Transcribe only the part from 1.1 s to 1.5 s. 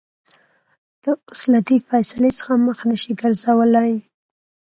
اوس